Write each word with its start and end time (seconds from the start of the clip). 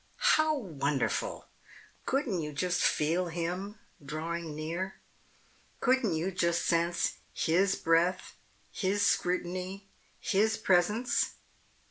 How 0.33 0.57
wonderful! 0.57 1.45
Couldn't 2.07 2.39
you 2.41 2.53
just 2.53 2.81
feel 2.81 3.27
Him 3.27 3.77
drawing 4.03 4.55
near? 4.55 4.95
Couldn't 5.79 6.15
you 6.15 6.31
just 6.31 6.65
sense 6.65 7.17
His 7.35 7.75
breath, 7.75 8.33
His 8.71 9.05
scrutiny, 9.05 9.85
His 10.19 10.57
Presence? 10.57 11.33